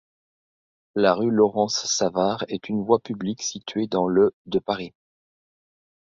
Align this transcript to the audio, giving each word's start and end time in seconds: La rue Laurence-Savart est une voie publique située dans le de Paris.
La 0.95 1.13
rue 1.13 1.29
Laurence-Savart 1.29 2.43
est 2.47 2.69
une 2.69 2.81
voie 2.83 2.97
publique 2.99 3.43
située 3.43 3.85
dans 3.85 4.07
le 4.07 4.33
de 4.47 4.57
Paris. 4.57 4.93